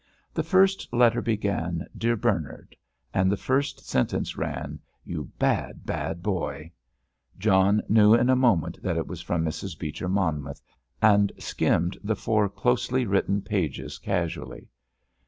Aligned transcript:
The 0.33 0.41
first 0.41 0.91
letter 0.91 1.21
began: 1.21 1.85
"Dear 1.95 2.15
Bernard," 2.15 2.75
and 3.13 3.31
the 3.31 3.37
first 3.37 3.87
sentence 3.87 4.35
ran: 4.35 4.79
"You 5.05 5.29
bad, 5.37 5.85
bad 5.85 6.23
boy." 6.23 6.71
John 7.37 7.83
knew 7.87 8.15
in 8.15 8.27
a 8.27 8.35
moment 8.35 8.81
that 8.81 8.97
it 8.97 9.05
was 9.05 9.21
from 9.21 9.45
Mrs. 9.45 9.77
Beecher 9.77 10.09
Monmouth, 10.09 10.63
and 11.03 11.31
skimmed 11.37 11.99
the 12.03 12.15
four 12.15 12.49
closely 12.49 13.05
written 13.05 13.43
pages 13.43 13.99
casually. 13.99 14.69